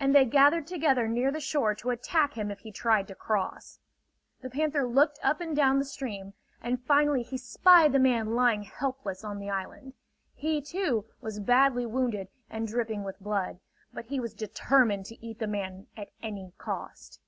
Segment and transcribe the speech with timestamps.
[0.00, 3.78] and they gathered together near the shore to attack him if he tried to cross.
[4.40, 8.64] The panther looked up and down the stream, and finally he spied the man lying
[8.64, 9.94] helpless on the island.
[10.34, 13.60] He, too, was badly wounded and dripping with blood;
[13.94, 17.20] but he was determined to eat the man at any cost.